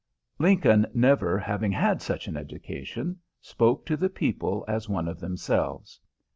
Lincoln, 0.39 0.87
never 0.95 1.37
having 1.37 1.71
had 1.71 2.01
such 2.01 2.27
an 2.27 2.35
education, 2.35 3.19
spoke 3.39 3.85
to 3.85 3.95
the 3.95 4.09
people 4.09 4.65
as 4.67 4.89
one 4.89 5.07
of 5.07 5.19
themselves. 5.19 5.99